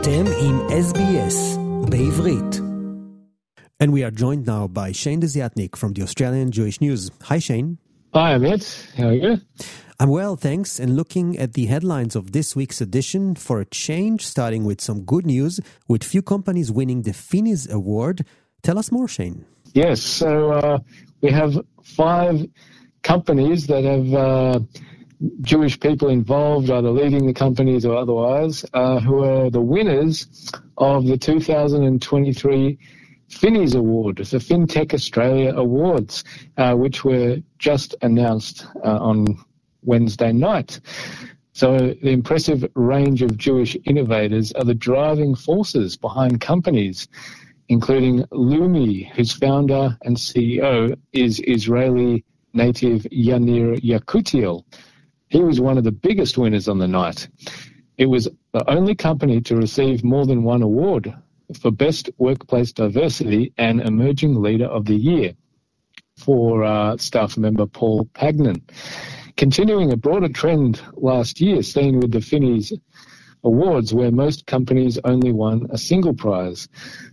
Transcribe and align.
אתם 0.00 0.24
עם 0.40 0.58
SBS 0.70 1.58
בעברית. 1.90 2.60
And 3.82 3.92
we 3.92 4.02
are 4.04 4.10
joined 4.10 4.46
now 4.46 4.66
by 4.68 4.92
Shane 4.92 5.20
Desiatnik 5.20 5.76
from 5.76 5.92
the 5.96 6.02
Australian 6.02 6.50
Jewish 6.50 6.80
News. 6.80 7.10
Hi, 7.28 7.38
Shane. 7.46 7.78
Hi, 8.14 8.30
Amit. 8.36 8.62
How 8.98 9.08
are 9.12 9.18
you? 9.24 9.32
I'm 10.00 10.10
well, 10.18 10.34
thanks. 10.36 10.70
And 10.82 10.90
looking 11.00 11.28
at 11.44 11.50
the 11.54 11.66
headlines 11.66 12.14
of 12.20 12.24
this 12.36 12.48
week's 12.60 12.80
edition, 12.80 13.22
for 13.46 13.56
a 13.60 13.66
change, 13.86 14.20
starting 14.34 14.62
with 14.70 14.80
some 14.88 14.98
good 15.12 15.26
news, 15.34 15.54
with 15.90 16.02
few 16.14 16.22
companies 16.34 16.68
winning 16.78 17.00
the 17.08 17.14
Finnies 17.30 17.62
Award. 17.78 18.16
Tell 18.66 18.76
us 18.82 18.88
more, 18.96 19.08
Shane. 19.16 19.38
Yes. 19.82 19.98
So 20.20 20.30
uh, 20.60 20.78
we 21.22 21.30
have 21.40 21.52
five 22.02 22.36
companies 23.02 23.60
that 23.70 23.82
have. 23.92 24.08
Uh, 24.28 24.60
Jewish 25.40 25.80
people 25.80 26.08
involved, 26.08 26.70
either 26.70 26.90
leading 26.90 27.26
the 27.26 27.34
companies 27.34 27.84
or 27.84 27.96
otherwise, 27.96 28.64
uh, 28.72 29.00
who 29.00 29.24
are 29.24 29.50
the 29.50 29.60
winners 29.60 30.26
of 30.76 31.06
the 31.06 31.16
2023 31.16 32.78
Finnies 33.28 33.76
Award, 33.76 34.16
the 34.16 34.38
FinTech 34.38 34.94
Australia 34.94 35.52
Awards, 35.54 36.24
uh, 36.56 36.74
which 36.74 37.04
were 37.04 37.38
just 37.58 37.94
announced 38.00 38.66
uh, 38.84 38.98
on 38.98 39.26
Wednesday 39.82 40.32
night. 40.32 40.80
So 41.52 41.76
the 41.76 42.10
impressive 42.10 42.64
range 42.74 43.20
of 43.22 43.36
Jewish 43.36 43.76
innovators 43.84 44.52
are 44.52 44.64
the 44.64 44.74
driving 44.74 45.34
forces 45.34 45.96
behind 45.96 46.40
companies, 46.40 47.08
including 47.68 48.22
Lumi, 48.26 49.10
whose 49.10 49.32
founder 49.32 49.98
and 50.02 50.16
CEO 50.16 50.96
is 51.12 51.40
Israeli 51.40 52.24
native 52.54 53.02
Yanir 53.12 53.80
Yekutiel. 53.80 54.64
He 55.28 55.40
was 55.40 55.60
one 55.60 55.78
of 55.78 55.84
the 55.84 55.92
biggest 55.92 56.38
winners 56.38 56.68
on 56.68 56.78
the 56.78 56.88
night. 56.88 57.28
It 57.98 58.06
was 58.06 58.28
the 58.52 58.68
only 58.70 58.94
company 58.94 59.40
to 59.42 59.56
receive 59.56 60.04
more 60.04 60.24
than 60.24 60.42
one 60.42 60.62
award 60.62 61.14
for 61.60 61.70
Best 61.70 62.10
Workplace 62.18 62.72
Diversity 62.72 63.52
and 63.58 63.80
Emerging 63.80 64.40
Leader 64.40 64.66
of 64.66 64.84
the 64.84 64.96
Year 64.96 65.34
for 66.16 66.64
uh, 66.64 66.96
staff 66.96 67.36
member 67.36 67.66
Paul 67.66 68.06
Pagnon. 68.14 68.62
Continuing 69.36 69.92
a 69.92 69.96
broader 69.96 70.28
trend 70.28 70.80
last 70.94 71.40
year 71.40 71.62
seen 71.62 72.00
with 72.00 72.12
the 72.12 72.18
Finnies 72.18 72.72
Awards, 73.44 73.94
where 73.94 74.10
most 74.10 74.46
companies 74.46 74.98
only 75.04 75.32
won 75.32 75.66
a 75.70 75.78
single 75.78 76.12
prize. 76.12 76.68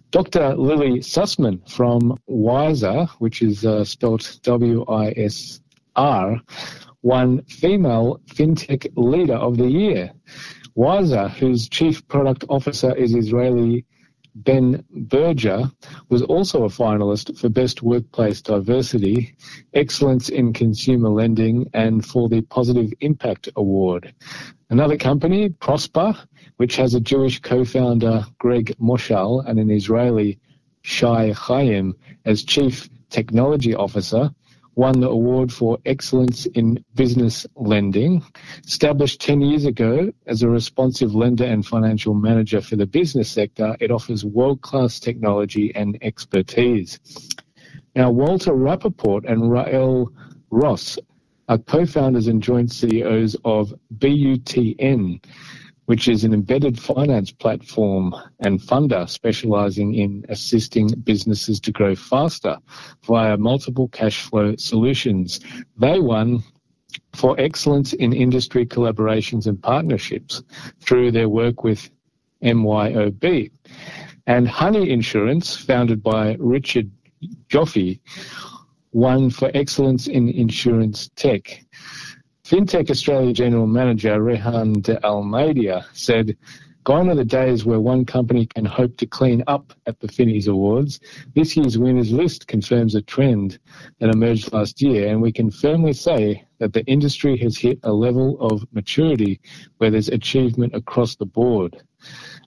Dr. 0.10 0.56
Lily 0.56 1.00
Sussman 1.00 1.70
from 1.70 2.18
Wisr, 2.28 3.08
which 3.20 3.42
is 3.42 3.66
uh, 3.66 3.84
spelled 3.84 4.28
W 4.42 4.86
I 4.88 5.14
S 5.16 5.62
R, 5.96 6.42
won 7.06 7.40
Female 7.44 8.20
FinTech 8.26 8.92
Leader 8.96 9.36
of 9.36 9.58
the 9.58 9.70
Year. 9.70 10.12
Wisr, 10.76 11.30
whose 11.30 11.70
Chief 11.70 12.06
Product 12.08 12.44
Officer 12.50 12.96
is 12.96 13.14
Israeli 13.14 13.86
Ben 14.34 14.84
Berger, 14.90 15.72
was 16.10 16.24
also 16.24 16.64
a 16.64 16.68
finalist 16.68 17.38
for 17.38 17.48
Best 17.48 17.84
Workplace 17.84 18.42
Diversity, 18.42 19.36
Excellence 19.76 20.30
in 20.30 20.52
Consumer 20.52 21.10
Lending, 21.10 21.70
and 21.76 22.04
for 22.04 22.28
the 22.28 22.42
Positive 22.42 22.92
Impact 23.02 23.50
Award. 23.56 24.12
Another 24.72 24.98
company, 24.98 25.50
Prospa, 25.50 26.18
which 26.58 26.76
has 26.76 26.96
a 26.96 27.00
Jewish 27.00 27.40
co-founder, 27.40 28.26
Greg 28.40 28.76
Moshal, 28.82 29.48
and 29.48 29.60
an 29.60 29.70
Israeli, 29.70 30.40
Shai 30.82 31.34
Chaim, 31.34 31.94
as 32.26 32.44
Chief 32.44 32.90
Technology 33.12 33.76
Officer, 33.76 34.32
won 34.76 35.00
the 35.00 35.10
award 35.10 35.52
for 35.52 35.78
excellence 35.86 36.46
in 36.48 36.84
business 36.94 37.46
lending. 37.56 38.24
Established 38.66 39.22
10 39.22 39.42
years 39.42 39.66
ago 39.66 40.12
as 40.28 40.44
a 40.44 40.50
responsive 40.50 41.16
lender 41.16 41.46
and 41.46 41.66
financial 41.66 42.14
manager 42.14 42.62
for 42.62 42.76
the 42.76 42.86
business 42.86 43.30
sector, 43.30 43.76
it 43.80 43.92
offers 43.92 44.26
world-class 44.26 45.00
technology 45.00 45.74
and 45.76 45.98
expertise. 46.02 47.00
Now, 47.96 48.12
Walter 48.12 48.52
Rappaport 48.52 49.24
and 49.30 49.50
Rael 49.50 50.12
Ross 50.50 51.00
are 51.48 51.58
co-founders 51.58 52.28
and 52.28 52.42
joint 52.42 52.72
CEOs 52.72 53.36
of 53.46 53.74
BUTN, 53.98 55.24
which 55.86 56.08
is 56.08 56.24
an 56.24 56.34
embedded 56.34 56.80
finance 56.80 57.32
platform 57.32 58.16
and 58.40 58.60
funder 58.60 59.08
specializing 59.08 59.94
in 59.94 60.26
assisting 60.30 60.88
businesses 61.04 61.60
to 61.60 61.72
grow 61.72 61.96
faster 61.96 62.58
via 63.06 63.38
multiple 63.38 63.88
cash 63.90 64.24
flow 64.24 64.56
solutions. 64.58 65.40
They 65.78 66.00
won 66.00 66.44
for 67.14 67.40
excellence 67.40 67.94
in 67.94 68.14
industry 68.14 68.66
collaborations 68.66 69.48
and 69.48 69.62
partnerships 69.62 70.42
through 70.80 71.12
their 71.12 71.30
work 71.30 71.64
with 71.64 71.90
MYOB. 72.44 73.52
And 74.28 74.48
Honey 74.48 74.90
Insurance, 74.90 75.56
founded 75.56 76.02
by 76.02 76.36
Richard 76.40 76.90
Joffe, 77.50 78.00
won 78.92 79.30
for 79.30 79.52
excellence 79.54 80.08
in 80.08 80.30
insurance 80.30 81.10
tech. 81.16 81.66
FinTech 82.46 82.92
Australia 82.92 83.34
General 83.34 83.66
Manager 83.66 84.22
Rehan 84.22 84.74
de 84.74 85.04
Almeida 85.04 85.84
said, 85.94 86.38
Gone 86.84 87.10
are 87.10 87.16
the 87.16 87.26
days 87.26 87.66
where 87.66 87.80
one 87.80 88.06
company 88.06 88.46
can 88.46 88.66
hope 88.66 88.98
to 88.98 89.08
clean 89.08 89.44
up 89.48 89.74
at 89.88 90.00
the 90.00 90.08
Finnies 90.08 90.48
Awards. 90.48 91.00
This 91.34 91.58
year's 91.58 91.80
winners 91.80 92.12
list 92.12 92.46
confirms 92.46 92.94
a 92.94 93.02
trend 93.02 93.58
that 93.98 94.14
emerged 94.14 94.54
last 94.54 94.80
year, 94.80 95.08
and 95.08 95.24
we 95.24 95.32
can 95.32 95.50
firmly 95.50 95.94
say 95.94 96.46
that 96.60 96.74
the 96.74 96.86
industry 96.86 97.36
has 97.38 97.58
hit 97.58 97.80
a 97.82 97.92
level 97.92 98.40
of 98.40 98.64
maturity 98.74 99.42
where 99.80 99.90
there's 99.90 100.10
achievement 100.10 100.76
across 100.76 101.16
the 101.16 101.26
board. 101.26 101.82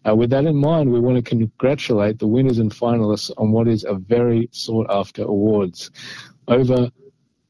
Uh, 0.09 0.15
with 0.15 0.31
that 0.31 0.45
in 0.45 0.55
mind, 0.55 0.93
we 0.93 1.01
want 1.01 1.17
to 1.17 1.29
congratulate 1.29 2.21
the 2.21 2.29
winners 2.29 2.61
and 2.61 2.71
finalists 2.71 3.33
on 3.37 3.51
what 3.51 3.67
is 3.67 3.83
a 3.83 3.95
very 3.95 4.49
sought 4.53 4.87
after 4.91 5.25
awards. 5.25 5.91
Over 6.47 6.89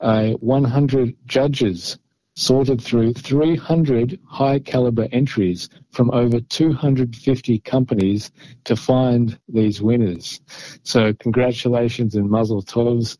uh, 0.00 0.30
100 0.30 1.14
judges 1.26 1.98
sorted 2.38 2.80
through 2.80 3.12
300 3.12 4.16
high 4.24 4.60
caliber 4.60 5.08
entries 5.10 5.68
from 5.90 6.08
over 6.12 6.38
250 6.40 7.58
companies 7.60 8.30
to 8.62 8.76
find 8.76 9.36
these 9.48 9.82
winners. 9.82 10.40
So 10.84 11.12
congratulations 11.14 12.14
and 12.14 12.30
mazel 12.30 12.62
tovs 12.62 13.18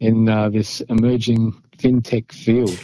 in 0.00 0.28
uh, 0.28 0.48
this 0.48 0.80
emerging 0.88 1.52
fintech 1.76 2.32
field. 2.32 2.78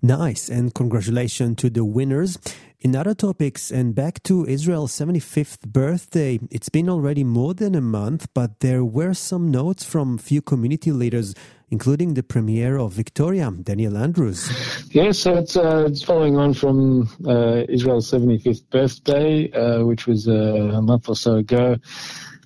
Nice, 0.00 0.48
and 0.48 0.72
congratulations 0.72 1.56
to 1.56 1.70
the 1.70 1.84
winners. 1.84 2.38
In 2.86 2.94
other 2.94 3.16
topics, 3.16 3.72
and 3.72 3.96
back 3.96 4.22
to 4.22 4.46
Israel's 4.46 4.92
75th 4.92 5.66
birthday, 5.66 6.38
it's 6.52 6.68
been 6.68 6.88
already 6.88 7.24
more 7.24 7.52
than 7.52 7.74
a 7.74 7.80
month, 7.80 8.28
but 8.32 8.60
there 8.60 8.84
were 8.84 9.12
some 9.12 9.50
notes 9.50 9.82
from 9.82 10.18
few 10.18 10.40
community 10.40 10.92
leaders 10.92 11.34
including 11.68 12.14
the 12.14 12.22
premier 12.22 12.78
of 12.78 12.92
Victoria, 12.92 13.50
Daniel 13.50 13.96
Andrews. 13.96 14.48
Yes, 14.92 15.26
it's, 15.26 15.56
uh, 15.56 15.86
it's 15.88 16.04
following 16.04 16.36
on 16.36 16.54
from 16.54 17.08
uh, 17.26 17.64
Israel's 17.68 18.08
75th 18.08 18.70
birthday, 18.70 19.50
uh, 19.50 19.84
which 19.84 20.06
was 20.06 20.28
uh, 20.28 20.32
a 20.32 20.80
month 20.80 21.08
or 21.08 21.16
so 21.16 21.38
ago. 21.38 21.74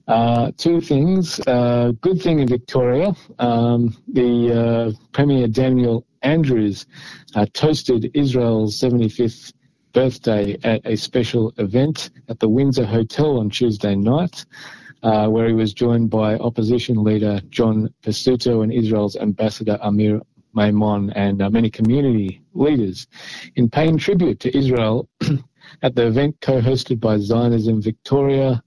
Uh, 0.09 0.53
two 0.57 0.81
things. 0.81 1.39
Uh, 1.47 1.93
good 2.01 2.23
thing 2.23 2.39
in 2.39 2.49
Victoria, 2.49 3.15
um, 3.41 3.95
the 4.09 4.97
Premier 5.13 5.49
Daniel 5.49 6.07
Andrews 6.23 6.87
toasted 7.53 8.11
Israel's 8.15 8.81
75th 8.81 9.53
birthday 9.93 10.57
at 10.65 10.81
a 10.85 10.97
special 10.97 11.53
event 11.59 12.11
at 12.29 12.41
the 12.41 12.49
Windsor 12.49 12.87
Hotel 12.87 13.39
on 13.39 13.51
Tuesday 13.51 13.95
night 13.95 14.45
uh, 15.03 15.29
where 15.29 15.49
he 15.49 15.55
was 15.55 15.73
joined 15.73 16.11
by 16.11 16.37
opposition 16.37 17.03
leader 17.03 17.41
John 17.49 17.93
Pesutto 18.03 18.63
and 18.63 18.73
Israel's 18.73 19.17
ambassador 19.17 19.79
Amir 19.83 20.21
Maimon 20.55 21.11
and 21.15 21.43
uh, 21.43 21.51
many 21.51 21.71
community 21.71 22.43
leaders 22.55 23.07
in 23.57 23.71
paying 23.71 23.97
tribute 23.97 24.41
to 24.41 24.57
Israel 24.57 25.09
at 25.83 25.95
the 25.95 26.07
event 26.07 26.37
co-hosted 26.41 27.01
by 27.01 27.19
Zionism 27.19 27.81
Victoria, 27.81 28.63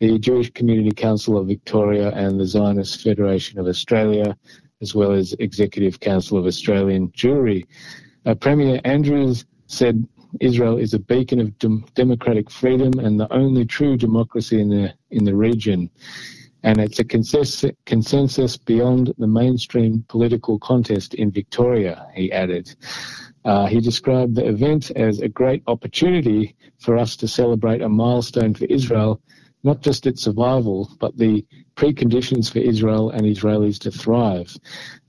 the 0.00 0.18
Jewish 0.18 0.50
Community 0.52 0.90
Council 0.90 1.38
of 1.38 1.46
Victoria 1.46 2.10
and 2.10 2.40
the 2.40 2.46
Zionist 2.46 3.02
Federation 3.02 3.58
of 3.58 3.66
Australia, 3.66 4.36
as 4.82 4.94
well 4.94 5.12
as 5.12 5.34
Executive 5.38 6.00
Council 6.00 6.38
of 6.38 6.46
Australian 6.46 7.08
Jewry. 7.10 7.66
Uh, 8.26 8.34
Premier 8.34 8.80
Andrews 8.84 9.44
said 9.66 10.06
Israel 10.40 10.78
is 10.78 10.94
a 10.94 10.98
beacon 10.98 11.40
of 11.40 11.58
dem- 11.58 11.84
democratic 11.94 12.50
freedom 12.50 12.98
and 12.98 13.18
the 13.18 13.32
only 13.32 13.64
true 13.64 13.96
democracy 13.96 14.60
in 14.60 14.68
the 14.70 14.94
in 15.10 15.24
the 15.24 15.34
region. 15.34 15.90
And 16.62 16.78
it's 16.78 16.98
a 16.98 17.04
consensus, 17.04 17.64
consensus 17.86 18.56
beyond 18.58 19.14
the 19.18 19.26
mainstream 19.26 20.04
political 20.08 20.58
contest 20.58 21.14
in 21.14 21.30
Victoria, 21.30 22.06
he 22.14 22.30
added. 22.32 22.74
Uh, 23.44 23.66
he 23.66 23.80
described 23.80 24.34
the 24.36 24.46
event 24.46 24.90
as 24.92 25.20
a 25.20 25.28
great 25.28 25.62
opportunity 25.66 26.54
for 26.78 26.98
us 26.98 27.16
to 27.16 27.28
celebrate 27.28 27.80
a 27.80 27.88
milestone 27.88 28.54
for 28.54 28.66
Israel, 28.66 29.20
not 29.62 29.80
just 29.80 30.06
its 30.06 30.22
survival, 30.22 30.90
but 30.98 31.16
the 31.16 31.44
preconditions 31.76 32.50
for 32.50 32.58
Israel 32.58 33.10
and 33.10 33.22
Israelis 33.22 33.78
to 33.80 33.90
thrive. 33.90 34.56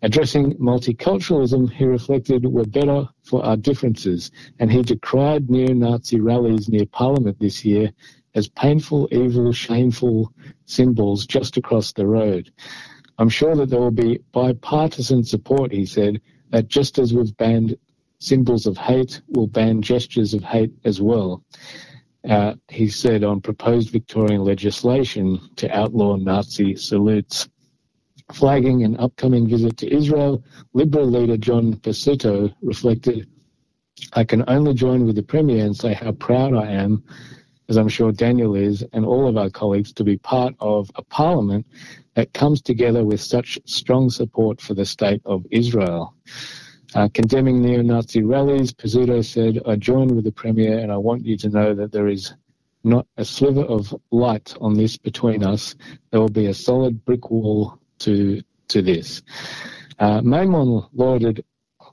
Addressing 0.01 0.55
multiculturalism, 0.55 1.71
he 1.71 1.85
reflected, 1.85 2.45
were 2.45 2.65
better 2.65 3.07
for 3.23 3.45
our 3.45 3.57
differences, 3.57 4.31
and 4.59 4.71
he 4.71 4.81
decried 4.81 5.49
neo-Nazi 5.49 6.19
rallies 6.19 6.69
near 6.69 6.85
Parliament 6.85 7.39
this 7.39 7.63
year 7.63 7.91
as 8.35 8.47
painful, 8.47 9.07
evil, 9.11 9.51
shameful 9.51 10.33
symbols 10.65 11.25
just 11.25 11.57
across 11.57 11.93
the 11.93 12.07
road. 12.07 12.51
I'm 13.17 13.29
sure 13.29 13.55
that 13.55 13.69
there 13.69 13.79
will 13.79 13.91
be 13.91 14.19
bipartisan 14.31 15.23
support, 15.23 15.71
he 15.71 15.85
said, 15.85 16.21
that 16.49 16.67
just 16.67 16.97
as 16.97 17.13
we've 17.13 17.35
banned 17.37 17.77
symbols 18.19 18.65
of 18.65 18.77
hate, 18.77 19.21
we'll 19.27 19.47
ban 19.47 19.81
gestures 19.81 20.33
of 20.33 20.43
hate 20.43 20.71
as 20.85 21.01
well. 21.01 21.43
Uh, 22.27 22.53
he 22.69 22.87
said 22.87 23.23
on 23.23 23.41
proposed 23.41 23.89
Victorian 23.89 24.43
legislation 24.43 25.39
to 25.55 25.69
outlaw 25.75 26.15
Nazi 26.15 26.75
salutes. 26.75 27.49
Flagging 28.31 28.83
an 28.83 28.97
upcoming 28.97 29.47
visit 29.47 29.75
to 29.77 29.93
Israel, 29.93 30.43
Liberal 30.73 31.07
leader 31.07 31.35
John 31.35 31.73
Pesutto 31.73 32.53
reflected, 32.61 33.27
I 34.13 34.23
can 34.23 34.43
only 34.47 34.73
join 34.73 35.05
with 35.05 35.15
the 35.15 35.23
Premier 35.23 35.65
and 35.65 35.75
say 35.75 35.93
how 35.93 36.11
proud 36.13 36.53
I 36.53 36.71
am, 36.71 37.03
as 37.67 37.77
I'm 37.77 37.89
sure 37.89 38.11
Daniel 38.11 38.55
is, 38.55 38.85
and 38.93 39.05
all 39.05 39.27
of 39.27 39.35
our 39.35 39.49
colleagues, 39.49 39.91
to 39.93 40.03
be 40.03 40.17
part 40.17 40.55
of 40.59 40.89
a 40.95 41.01
parliament 41.01 41.65
that 42.13 42.33
comes 42.33 42.61
together 42.61 43.03
with 43.03 43.19
such 43.21 43.59
strong 43.65 44.09
support 44.09 44.61
for 44.61 44.73
the 44.75 44.85
state 44.85 45.21
of 45.25 45.45
Israel. 45.51 46.13
Uh, 46.93 47.07
condemning 47.13 47.61
neo-Nazi 47.61 48.21
rallies, 48.21 48.73
Pesutto 48.73 49.23
said, 49.23 49.61
I 49.65 49.77
join 49.77 50.13
with 50.13 50.25
the 50.25 50.31
Premier 50.31 50.79
and 50.79 50.91
I 50.91 50.97
want 50.97 51.25
you 51.25 51.37
to 51.37 51.49
know 51.49 51.73
that 51.73 51.91
there 51.91 52.07
is 52.07 52.33
not 52.83 53.07
a 53.17 53.23
sliver 53.23 53.63
of 53.63 53.95
light 54.11 54.53
on 54.59 54.73
this 54.73 54.97
between 54.97 55.43
us. 55.43 55.75
There 56.09 56.19
will 56.19 56.29
be 56.29 56.47
a 56.47 56.53
solid 56.53 57.05
brick 57.05 57.29
wall 57.29 57.79
to 57.99 58.41
to 58.69 58.81
this. 58.81 59.21
Uh, 59.99 60.21
Maimon 60.21 60.85
lauded 60.93 61.43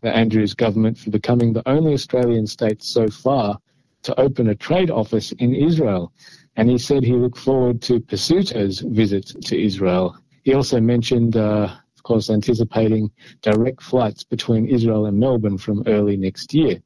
the 0.03 0.15
Andrews 0.15 0.55
government 0.55 0.97
for 0.97 1.11
becoming 1.11 1.53
the 1.53 1.69
only 1.69 1.93
Australian 1.93 2.47
state 2.47 2.83
so 2.83 3.09
far 3.09 3.59
to 4.03 4.19
open 4.19 4.49
a 4.49 4.55
trade 4.55 4.91
office 4.91 5.33
in 5.33 5.55
Israel, 5.55 6.12
and 6.56 6.71
he 6.71 6.79
said 6.79 7.03
he 7.03 7.12
looked 7.12 7.39
forward 7.39 7.83
to 7.83 8.00
Pesutto's 8.00 8.81
visit 8.81 9.27
to 9.43 9.61
Israel. 9.61 10.17
He 10.45 10.55
also 10.55 10.81
mentioned, 10.81 11.37
uh, 11.37 11.75
course, 12.09 12.31
anticipating 12.31 13.11
direct 13.43 13.83
flights 13.83 14.25
between 14.25 14.67
Israel 14.67 15.07
and 15.07 15.19
Melbourne 15.19 15.59
from 15.59 15.83
early 15.87 16.17
next 16.17 16.55
year. 16.55 16.81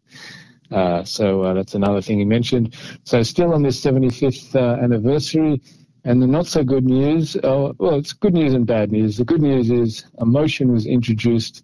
Uh, 0.71 1.05
so 1.05 1.43
uh, 1.43 1.55
that's 1.55 1.75
another 1.75 2.03
thing 2.03 2.19
he 2.19 2.25
mentioned. 2.25 2.75
So 3.05 3.23
still 3.23 3.55
on 3.55 3.63
this 3.63 3.81
75th 3.81 4.55
uh, 4.57 4.83
anniversary, 4.83 5.63
and 6.05 6.21
the 6.21 6.27
not 6.27 6.47
so 6.47 6.65
good 6.65 6.85
news, 6.85 7.37
uh, 7.37 7.73
well, 7.79 7.95
it's 7.95 8.13
good 8.13 8.35
news 8.35 8.55
and 8.55 8.67
bad 8.67 8.91
news. 8.91 9.17
The 9.17 9.25
good 9.25 9.43
news 9.43 9.71
is 9.71 10.05
a 10.19 10.27
motion 10.27 10.73
was 10.73 10.87
introduced 10.87 11.63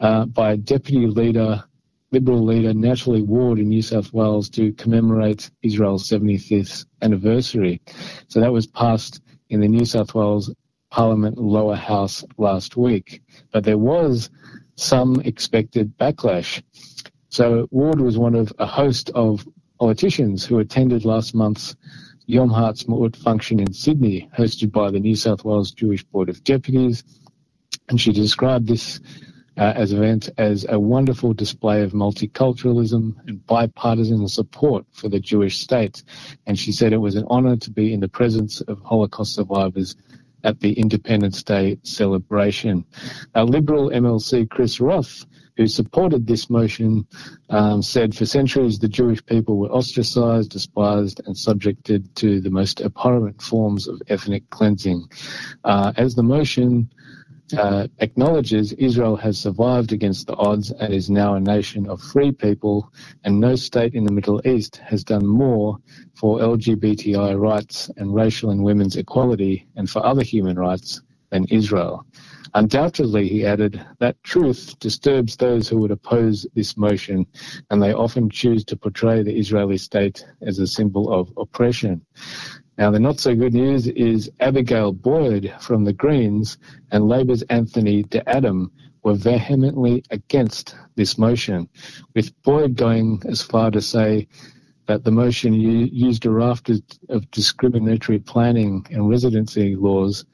uh, 0.00 0.26
by 0.26 0.56
Deputy 0.56 1.06
Leader, 1.06 1.64
Liberal 2.10 2.44
Leader 2.44 2.74
Natalie 2.74 3.22
Ward 3.22 3.58
in 3.58 3.68
New 3.68 3.80
South 3.80 4.12
Wales 4.12 4.50
to 4.50 4.72
commemorate 4.74 5.50
Israel's 5.62 6.06
75th 6.06 6.84
anniversary. 7.00 7.80
So 8.28 8.40
that 8.40 8.52
was 8.52 8.66
passed 8.66 9.22
in 9.48 9.60
the 9.60 9.68
New 9.68 9.86
South 9.86 10.14
Wales 10.14 10.52
Parliament 10.92 11.38
lower 11.38 11.74
house 11.74 12.22
last 12.36 12.76
week. 12.76 13.22
But 13.50 13.64
there 13.64 13.78
was 13.78 14.28
some 14.76 15.22
expected 15.22 15.96
backlash. 15.96 16.62
So 17.30 17.66
Ward 17.70 17.98
was 18.02 18.18
one 18.18 18.34
of 18.34 18.52
a 18.58 18.66
host 18.66 19.08
of 19.14 19.48
politicians 19.80 20.44
who 20.44 20.58
attended 20.58 21.06
last 21.06 21.34
month's 21.34 21.74
Yom 22.26 22.50
Ha'atzmaut 22.50 23.16
function 23.16 23.58
in 23.58 23.72
Sydney, 23.72 24.28
hosted 24.36 24.70
by 24.70 24.90
the 24.90 25.00
New 25.00 25.16
South 25.16 25.46
Wales 25.46 25.70
Jewish 25.70 26.04
Board 26.04 26.28
of 26.28 26.44
Deputies. 26.44 27.02
And 27.88 27.98
she 27.98 28.12
described 28.12 28.68
this 28.68 29.00
uh, 29.56 29.72
as 29.74 29.94
event 29.94 30.28
as 30.36 30.66
a 30.68 30.78
wonderful 30.78 31.32
display 31.32 31.82
of 31.82 31.92
multiculturalism 31.92 33.16
and 33.26 33.46
bipartisan 33.46 34.28
support 34.28 34.84
for 34.92 35.08
the 35.08 35.20
Jewish 35.20 35.58
state. 35.58 36.02
And 36.46 36.58
she 36.58 36.70
said 36.70 36.92
it 36.92 36.98
was 36.98 37.16
an 37.16 37.24
honor 37.28 37.56
to 37.56 37.70
be 37.70 37.94
in 37.94 38.00
the 38.00 38.08
presence 38.08 38.60
of 38.60 38.78
Holocaust 38.82 39.34
survivors 39.34 39.96
at 40.44 40.60
the 40.60 40.72
Independence 40.72 41.42
Day 41.42 41.78
celebration. 41.82 42.84
Our 43.34 43.44
Liberal 43.44 43.90
MLC 43.90 44.48
Chris 44.48 44.80
Rath 44.80 45.24
who 45.56 45.66
supported 45.66 46.26
this 46.26 46.48
motion, 46.48 47.06
um, 47.50 47.82
said 47.82 48.14
for 48.14 48.26
centuries 48.26 48.78
the 48.78 48.88
Jewish 48.88 49.24
people 49.26 49.58
were 49.58 49.68
ostracized, 49.68 50.50
despised, 50.50 51.20
and 51.26 51.36
subjected 51.36 52.14
to 52.16 52.40
the 52.40 52.50
most 52.50 52.80
abhorrent 52.80 53.42
forms 53.42 53.86
of 53.86 54.00
ethnic 54.08 54.48
cleansing. 54.50 55.06
Uh, 55.64 55.92
as 55.96 56.14
the 56.14 56.22
motion 56.22 56.90
uh, 57.54 57.88
acknowledges 57.98 58.72
Israel 58.74 59.16
has 59.16 59.38
survived 59.38 59.92
against 59.92 60.26
the 60.26 60.36
odds 60.36 60.70
and 60.70 60.92
is 60.92 61.10
now 61.10 61.34
a 61.34 61.40
nation 61.40 61.88
of 61.88 62.00
free 62.00 62.32
people, 62.32 62.92
and 63.24 63.40
no 63.40 63.54
state 63.56 63.94
in 63.94 64.04
the 64.04 64.12
Middle 64.12 64.40
East 64.46 64.76
has 64.76 65.04
done 65.04 65.26
more 65.26 65.78
for 66.14 66.38
LGBTI 66.38 67.38
rights 67.38 67.90
and 67.96 68.14
racial 68.14 68.50
and 68.50 68.62
women's 68.62 68.96
equality 68.96 69.66
and 69.76 69.88
for 69.88 70.04
other 70.04 70.22
human 70.22 70.58
rights 70.58 71.02
than 71.30 71.46
Israel. 71.46 72.06
Undoubtedly, 72.54 73.28
he 73.28 73.46
added, 73.46 73.82
that 73.98 74.22
truth 74.22 74.78
disturbs 74.78 75.36
those 75.36 75.68
who 75.68 75.78
would 75.78 75.90
oppose 75.90 76.46
this 76.54 76.76
motion, 76.76 77.26
and 77.70 77.82
they 77.82 77.94
often 77.94 78.28
choose 78.28 78.62
to 78.66 78.76
portray 78.76 79.22
the 79.22 79.38
Israeli 79.38 79.78
state 79.78 80.26
as 80.42 80.58
a 80.58 80.66
symbol 80.66 81.10
of 81.10 81.32
oppression. 81.38 82.04
Now, 82.78 82.90
the 82.90 82.98
not 82.98 83.20
so 83.20 83.34
good 83.34 83.52
news 83.54 83.86
is 83.86 84.30
Abigail 84.40 84.92
Boyd 84.92 85.52
from 85.60 85.84
the 85.84 85.92
Greens 85.92 86.56
and 86.90 87.08
Labor's 87.08 87.42
Anthony 87.42 88.02
D'Adam 88.04 88.72
were 89.02 89.14
vehemently 89.14 90.04
against 90.10 90.74
this 90.94 91.18
motion, 91.18 91.68
with 92.14 92.32
Boyd 92.42 92.76
going 92.76 93.22
as 93.26 93.42
far 93.42 93.70
to 93.70 93.80
say 93.80 94.26
that 94.86 95.04
the 95.04 95.10
motion 95.10 95.52
used 95.54 96.24
a 96.24 96.30
raft 96.30 96.70
of 97.08 97.30
discriminatory 97.30 98.18
planning 98.18 98.86
and 98.90 99.08
residency 99.08 99.76
laws 99.76 100.24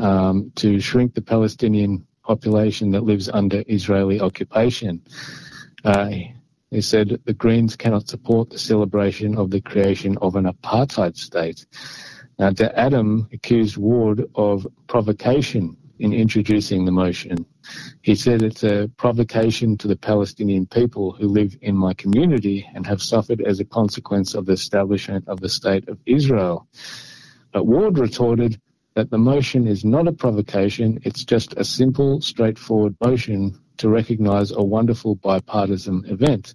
um, 0.00 0.52
to 0.56 0.80
shrink 0.80 1.14
the 1.14 1.22
Palestinian 1.22 2.06
population 2.24 2.90
that 2.92 3.04
lives 3.04 3.28
under 3.28 3.64
Israeli 3.66 4.20
occupation. 4.20 5.02
Uh, 5.84 6.10
he 6.70 6.80
said 6.80 7.20
the 7.24 7.34
Greens 7.34 7.76
cannot 7.76 8.08
support 8.08 8.50
the 8.50 8.58
celebration 8.58 9.36
of 9.36 9.50
the 9.50 9.60
creation 9.60 10.16
of 10.18 10.36
an 10.36 10.44
apartheid 10.44 11.16
state. 11.16 11.66
Now, 12.38 12.50
D'Adam 12.50 13.28
accused 13.32 13.76
Ward 13.76 14.30
of 14.34 14.66
provocation 14.86 15.76
in 15.98 16.12
introducing 16.14 16.86
the 16.86 16.92
motion. 16.92 17.44
He 18.00 18.14
said 18.14 18.42
it's 18.42 18.64
a 18.64 18.90
provocation 18.96 19.76
to 19.78 19.88
the 19.88 19.96
Palestinian 19.96 20.66
people 20.66 21.12
who 21.12 21.28
live 21.28 21.56
in 21.60 21.76
my 21.76 21.92
community 21.92 22.66
and 22.74 22.86
have 22.86 23.02
suffered 23.02 23.42
as 23.42 23.60
a 23.60 23.64
consequence 23.64 24.34
of 24.34 24.46
the 24.46 24.52
establishment 24.52 25.28
of 25.28 25.40
the 25.40 25.48
state 25.48 25.88
of 25.88 25.98
Israel. 26.06 26.66
But 27.52 27.66
Ward 27.66 27.98
retorted, 27.98 28.60
that 28.94 29.10
the 29.10 29.18
motion 29.18 29.66
is 29.66 29.84
not 29.84 30.08
a 30.08 30.12
provocation, 30.12 31.00
it's 31.04 31.24
just 31.24 31.54
a 31.56 31.64
simple, 31.64 32.20
straightforward 32.20 32.96
motion 33.04 33.58
to 33.78 33.88
recognize 33.88 34.50
a 34.50 34.62
wonderful 34.62 35.14
bipartisan 35.14 36.04
event. 36.06 36.54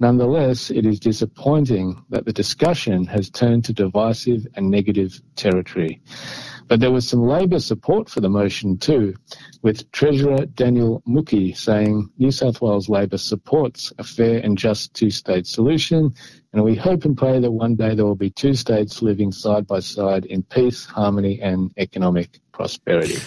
Nonetheless, 0.00 0.70
it 0.70 0.84
is 0.84 0.98
disappointing 0.98 2.02
that 2.10 2.24
the 2.24 2.32
discussion 2.32 3.04
has 3.06 3.30
turned 3.30 3.64
to 3.64 3.72
divisive 3.72 4.46
and 4.54 4.70
negative 4.70 5.20
territory. 5.36 6.02
But 6.66 6.80
there 6.80 6.90
was 6.90 7.06
some 7.06 7.22
Labor 7.22 7.60
support 7.60 8.08
for 8.08 8.20
the 8.20 8.28
motion 8.28 8.78
too, 8.78 9.14
with 9.62 9.90
Treasurer 9.92 10.46
Daniel 10.46 11.02
Mookhey 11.06 11.56
saying 11.56 12.08
New 12.18 12.30
South 12.30 12.60
Wales 12.60 12.88
Labor 12.88 13.18
supports 13.18 13.92
a 13.98 14.04
fair 14.04 14.38
and 14.38 14.56
just 14.56 14.94
two-state 14.94 15.46
solution, 15.46 16.14
and 16.52 16.64
we 16.64 16.74
hope 16.74 17.04
and 17.04 17.16
pray 17.16 17.38
that 17.38 17.50
one 17.50 17.74
day 17.74 17.94
there 17.94 18.06
will 18.06 18.14
be 18.14 18.30
two 18.30 18.54
states 18.54 19.02
living 19.02 19.30
side 19.30 19.66
by 19.66 19.80
side 19.80 20.24
in 20.24 20.42
peace, 20.42 20.86
harmony, 20.86 21.40
and 21.40 21.70
economic 21.76 22.40
prosperity. 22.52 23.18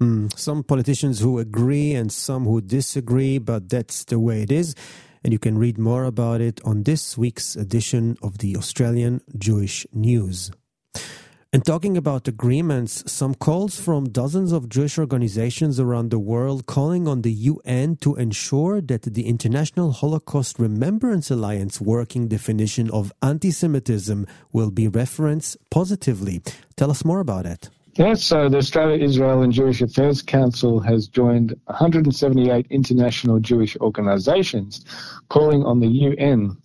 Mm, 0.00 0.36
some 0.36 0.64
politicians 0.64 1.20
who 1.20 1.38
agree 1.38 1.94
and 1.94 2.12
some 2.12 2.44
who 2.44 2.60
disagree, 2.60 3.38
but 3.38 3.68
that's 3.68 4.04
the 4.04 4.18
way 4.18 4.42
it 4.42 4.50
is. 4.50 4.74
And 5.24 5.32
you 5.32 5.38
can 5.38 5.56
read 5.56 5.78
more 5.78 6.04
about 6.04 6.40
it 6.40 6.60
on 6.64 6.82
this 6.82 7.16
week's 7.16 7.54
edition 7.54 8.18
of 8.20 8.38
the 8.38 8.56
Australian 8.56 9.20
Jewish 9.38 9.86
News. 9.92 10.50
And 11.54 11.66
talking 11.66 11.98
about 11.98 12.26
agreements, 12.26 13.04
some 13.12 13.34
calls 13.34 13.78
from 13.78 14.08
dozens 14.08 14.52
of 14.52 14.70
Jewish 14.70 14.96
organizations 14.96 15.78
around 15.78 16.10
the 16.10 16.18
world 16.18 16.64
calling 16.64 17.06
on 17.06 17.20
the 17.20 17.30
UN 17.30 17.96
to 17.96 18.16
ensure 18.16 18.80
that 18.80 19.02
the 19.02 19.26
International 19.26 19.92
Holocaust 19.92 20.58
Remembrance 20.58 21.30
Alliance 21.30 21.78
working 21.78 22.26
definition 22.26 22.90
of 22.90 23.12
anti 23.20 23.50
Semitism 23.50 24.26
will 24.50 24.70
be 24.70 24.88
referenced 24.88 25.58
positively. 25.68 26.40
Tell 26.76 26.90
us 26.90 27.04
more 27.04 27.20
about 27.20 27.44
it. 27.44 27.68
Yes, 27.96 28.24
so 28.24 28.48
the 28.48 28.56
Australia, 28.56 29.04
Israel 29.04 29.42
and 29.42 29.52
Jewish 29.52 29.82
Affairs 29.82 30.22
Council 30.22 30.80
has 30.80 31.06
joined 31.06 31.54
178 31.66 32.66
international 32.70 33.40
Jewish 33.40 33.76
organizations 33.76 34.86
calling 35.28 35.62
on 35.64 35.80
the 35.80 35.88
UN 35.88 36.56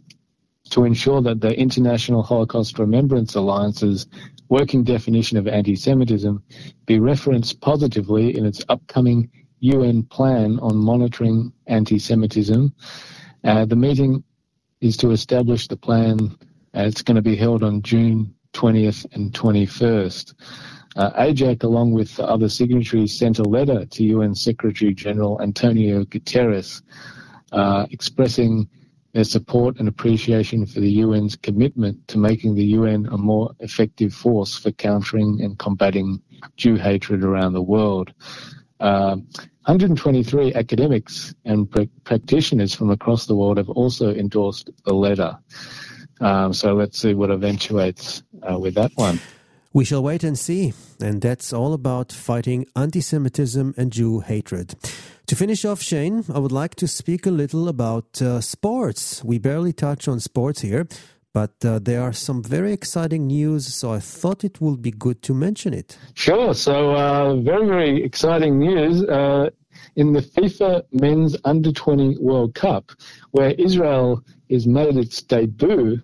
to 0.67 0.85
ensure 0.85 1.21
that 1.21 1.41
the 1.41 1.57
International 1.57 2.23
Holocaust 2.23 2.79
Remembrance 2.79 3.35
Alliance's 3.35 4.07
working 4.49 4.83
definition 4.83 5.37
of 5.37 5.47
anti 5.47 5.75
Semitism 5.75 6.43
be 6.85 6.99
referenced 6.99 7.61
positively 7.61 8.37
in 8.37 8.45
its 8.45 8.63
upcoming 8.69 9.29
UN 9.59 10.03
plan 10.03 10.59
on 10.59 10.77
monitoring 10.77 11.51
anti 11.67 11.99
Semitism. 11.99 12.73
Uh, 13.43 13.65
the 13.65 13.75
meeting 13.75 14.23
is 14.81 14.97
to 14.97 15.11
establish 15.11 15.67
the 15.67 15.77
plan. 15.77 16.35
Uh, 16.75 16.81
it's 16.81 17.01
going 17.01 17.15
to 17.15 17.21
be 17.21 17.35
held 17.35 17.63
on 17.63 17.81
June 17.81 18.33
20th 18.53 19.05
and 19.13 19.33
21st. 19.33 20.33
Uh, 20.95 21.11
AIJAC, 21.11 21.63
along 21.63 21.91
with 21.91 22.19
other 22.19 22.49
signatories, 22.49 23.17
sent 23.17 23.37
a 23.39 23.43
letter 23.43 23.85
to 23.85 24.03
UN 24.03 24.33
Secretary 24.33 24.93
General 24.93 25.39
Antonio 25.41 26.03
Guterres 26.05 26.81
uh, 27.51 27.85
expressing 27.91 28.67
their 29.13 29.23
support 29.23 29.79
and 29.79 29.87
appreciation 29.87 30.65
for 30.65 30.79
the 30.79 31.01
UN's 31.01 31.35
commitment 31.35 32.07
to 32.07 32.17
making 32.17 32.55
the 32.55 32.65
UN 32.65 33.07
a 33.07 33.17
more 33.17 33.55
effective 33.59 34.13
force 34.13 34.57
for 34.57 34.71
countering 34.71 35.41
and 35.41 35.57
combating 35.57 36.21
Jew 36.55 36.75
hatred 36.75 37.23
around 37.23 37.53
the 37.53 37.61
world. 37.61 38.13
Uh, 38.79 39.17
123 39.65 40.53
academics 40.53 41.33
and 41.45 41.69
pr- 41.69 41.81
practitioners 42.03 42.73
from 42.73 42.89
across 42.91 43.25
the 43.25 43.35
world 43.35 43.57
have 43.57 43.69
also 43.69 44.13
endorsed 44.13 44.69
the 44.85 44.93
letter. 44.93 45.37
Um, 46.21 46.53
so 46.53 46.73
let's 46.73 46.99
see 46.99 47.13
what 47.13 47.31
eventuates 47.31 48.23
uh, 48.49 48.57
with 48.57 48.75
that 48.75 48.91
one. 48.95 49.19
We 49.77 49.85
shall 49.85 50.01
wait 50.01 50.23
and 50.23 50.35
see. 50.35 50.73
And 50.99 51.21
that's 51.21 51.53
all 51.53 51.71
about 51.71 52.11
fighting 52.11 52.65
anti 52.75 52.99
Semitism 52.99 53.75
and 53.77 53.93
Jew 53.93 54.21
hatred. 54.21 54.73
To 55.27 55.35
finish 55.35 55.65
off, 55.65 55.83
Shane, 55.83 56.25
I 56.33 56.39
would 56.39 56.51
like 56.51 56.73
to 56.77 56.87
speak 56.87 57.27
a 57.27 57.29
little 57.29 57.67
about 57.67 58.19
uh, 58.19 58.41
sports. 58.41 59.23
We 59.23 59.37
barely 59.37 59.73
touch 59.73 60.07
on 60.07 60.19
sports 60.19 60.61
here, 60.61 60.87
but 61.31 61.53
uh, 61.63 61.77
there 61.77 62.01
are 62.01 62.11
some 62.11 62.41
very 62.41 62.73
exciting 62.73 63.27
news, 63.27 63.71
so 63.71 63.93
I 63.93 63.99
thought 63.99 64.43
it 64.43 64.59
would 64.59 64.81
be 64.81 64.89
good 64.89 65.21
to 65.21 65.35
mention 65.35 65.75
it. 65.75 65.95
Sure. 66.15 66.55
So, 66.55 66.95
uh, 66.95 67.35
very, 67.35 67.67
very 67.67 68.03
exciting 68.03 68.57
news. 68.57 69.03
Uh, 69.03 69.51
in 69.95 70.13
the 70.13 70.21
FIFA 70.21 70.85
Men's 70.91 71.37
Under 71.45 71.71
20 71.71 72.17
World 72.17 72.55
Cup, 72.55 72.93
where 73.29 73.51
Israel 73.59 74.23
is 74.49 74.65
made 74.65 74.97
its 74.97 75.21
debut, 75.21 76.01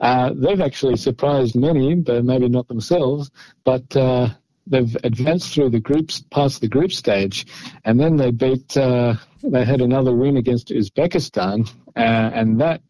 uh, 0.00 0.32
they've 0.34 0.60
actually 0.60 0.96
surprised 0.96 1.56
many, 1.56 1.94
but 1.94 2.24
maybe 2.24 2.48
not 2.48 2.68
themselves. 2.68 3.30
But 3.64 3.96
uh, 3.96 4.28
they've 4.66 4.96
advanced 5.04 5.52
through 5.52 5.70
the 5.70 5.80
groups, 5.80 6.24
past 6.30 6.60
the 6.60 6.68
group 6.68 6.92
stage, 6.92 7.46
and 7.84 7.98
then 7.98 8.16
they 8.16 8.30
beat. 8.30 8.76
Uh, 8.76 9.14
they 9.42 9.64
had 9.64 9.80
another 9.80 10.14
win 10.14 10.36
against 10.36 10.68
Uzbekistan, 10.68 11.68
uh, 11.96 12.00
and 12.34 12.60
that 12.60 12.82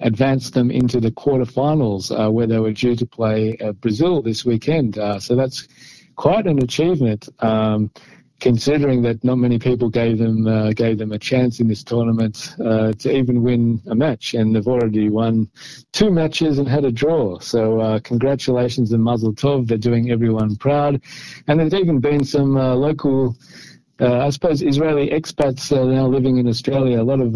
advanced 0.00 0.54
them 0.54 0.70
into 0.70 1.00
the 1.00 1.10
quarterfinals, 1.10 2.12
uh, 2.12 2.30
where 2.30 2.46
they 2.46 2.58
were 2.58 2.72
due 2.72 2.94
to 2.94 3.04
play 3.04 3.56
uh, 3.58 3.72
Brazil 3.72 4.22
this 4.22 4.44
weekend. 4.44 4.94
so 5.20 5.34
that's 5.34 5.66
quite 6.14 6.46
an 6.46 6.62
achievement. 6.62 7.28
Um, 7.40 7.90
considering 8.40 9.02
that 9.02 9.22
not 9.24 9.36
many 9.36 9.58
people 9.58 9.88
gave 9.88 10.18
them 10.18 10.46
uh, 10.46 10.72
gave 10.72 10.98
them 10.98 11.12
a 11.12 11.18
chance 11.18 11.60
in 11.60 11.68
this 11.68 11.82
tournament 11.82 12.54
uh, 12.64 12.92
to 12.92 13.14
even 13.14 13.42
win 13.42 13.80
a 13.88 13.94
match, 13.94 14.34
and 14.34 14.54
they've 14.54 14.68
already 14.68 15.08
won 15.08 15.48
two 15.92 16.10
matches 16.10 16.58
and 16.58 16.68
had 16.68 16.84
a 16.84 16.92
draw. 16.92 17.38
So 17.40 17.80
uh, 17.80 18.00
congratulations 18.00 18.92
and 18.92 19.02
Mazel 19.02 19.34
Tov! 19.34 19.66
They're 19.66 19.78
doing 19.78 20.10
everyone 20.10 20.56
proud, 20.56 21.00
and 21.48 21.58
there's 21.58 21.74
even 21.74 22.00
been 22.00 22.24
some 22.24 22.56
uh, 22.56 22.74
local. 22.74 23.36
Uh, 24.00 24.24
I 24.24 24.30
suppose 24.30 24.62
Israeli 24.62 25.10
expats 25.10 25.76
are 25.76 25.92
now 25.92 26.06
living 26.06 26.36
in 26.36 26.46
Australia. 26.46 27.02
A 27.02 27.02
lot 27.02 27.20
of 27.20 27.34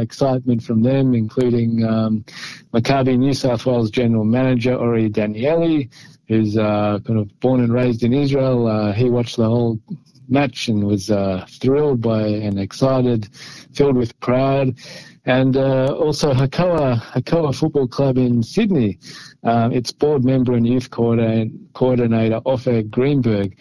excitement 0.00 0.62
from 0.62 0.84
them, 0.84 1.12
including 1.12 1.84
um, 1.84 2.24
Maccabi 2.72 3.18
New 3.18 3.34
South 3.34 3.66
Wales 3.66 3.90
General 3.90 4.24
Manager 4.24 4.76
Ori 4.76 5.10
Danieli, 5.10 5.90
who's 6.28 6.54
kind 6.54 7.18
of 7.18 7.40
born 7.40 7.62
and 7.64 7.72
raised 7.72 8.04
in 8.04 8.12
Israel. 8.12 8.92
he 8.92 9.10
watched 9.10 9.36
the 9.36 9.48
whole 9.48 9.80
match 10.28 10.68
and 10.68 10.84
was 10.84 11.10
uh, 11.10 11.46
thrilled 11.48 12.00
by 12.00 12.22
and 12.26 12.58
excited, 12.58 13.28
filled 13.72 13.96
with 13.96 14.18
pride. 14.20 14.78
And 15.26 15.56
uh, 15.56 15.94
also 15.94 16.34
Hakoah, 16.34 17.00
Hakoah 17.00 17.54
Football 17.54 17.88
Club 17.88 18.18
in 18.18 18.42
Sydney, 18.42 18.98
uh, 19.42 19.70
its 19.72 19.90
board 19.90 20.24
member 20.24 20.52
and 20.52 20.66
youth 20.66 20.90
coordinator, 20.90 22.40
Ofer 22.44 22.82
Greenberg, 22.82 23.58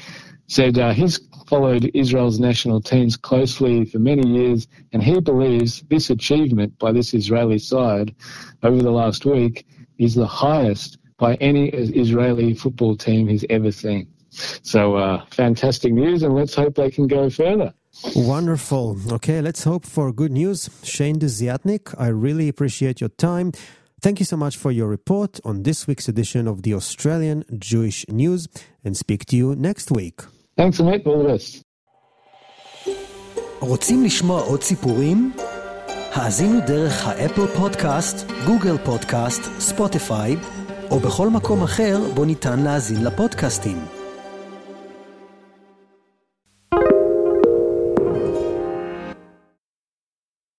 said 0.47 0.77
uh, 0.77 0.91
he's 0.91 1.19
followed 1.47 1.89
Israel's 1.93 2.39
national 2.39 2.81
teams 2.81 3.15
closely 3.15 3.85
for 3.85 3.99
many 3.99 4.27
years, 4.27 4.67
and 4.91 5.01
he 5.01 5.19
believes 5.19 5.81
this 5.89 6.09
achievement 6.09 6.77
by 6.79 6.91
this 6.91 7.13
Israeli 7.13 7.59
side 7.59 8.13
over 8.61 8.81
the 8.81 8.91
last 8.91 9.25
week 9.25 9.65
is 9.97 10.15
the 10.15 10.27
highest 10.27 10.97
by 11.17 11.35
any 11.35 11.69
Israeli 11.69 12.53
football 12.53 12.95
team 12.97 13.27
he's 13.27 13.45
ever 13.49 13.71
seen. 13.71 14.12
So 14.73 14.95
uh, 14.95 15.25
fantastic 15.31 15.91
news, 15.93 16.23
and 16.23 16.33
let's 16.35 16.55
hope 16.55 16.73
they 16.75 16.91
can 16.91 17.07
go 17.07 17.29
further. 17.29 17.73
Wonderful. 18.15 18.97
Okay, 19.17 19.39
let's 19.41 19.63
hope 19.63 19.85
for 19.85 20.11
good 20.11 20.31
news. 20.31 20.69
Shane 20.83 21.17
Desiatnik, 21.19 21.93
I 21.97 22.07
really 22.07 22.47
appreciate 22.53 22.99
your 22.99 23.13
time. 23.29 23.51
Thank 24.01 24.19
you 24.19 24.25
so 24.25 24.37
much 24.45 24.55
for 24.57 24.71
your 24.71 24.87
report 24.87 25.39
on 25.45 25.63
this 25.63 25.87
week's 25.87 26.07
edition 26.13 26.47
of 26.47 26.63
the 26.63 26.73
Australian 26.73 27.43
Jewish 27.57 28.05
News, 28.09 28.47
and 28.83 28.97
speak 28.97 29.25
to 29.27 29.35
you 29.37 29.55
next 29.55 29.91
week. 29.91 30.17
Thanks, 30.57 30.79
mate. 30.81 31.05
All 31.05 31.23
the 31.23 31.29
best. 31.33 31.63
רוצים 33.59 34.03
לשמוע 34.03 34.41
עוד 34.41 34.63
סיפורים? 34.63 35.31
האזינו 36.13 36.59
דרך 36.67 37.07
האפל 37.07 37.47
פודקאסט, 37.47 38.31
גוגל 38.45 38.77
פודקאסט, 38.77 39.41
ספוטיפיי, 39.59 40.35
או 40.91 40.99
בכל 40.99 41.29
מקום 41.29 41.63
אחר 41.63 41.99
בו 42.15 42.25
ניתן 42.25 42.59
להאזין 42.59 43.03
לפודקאסטים. 43.03 44.02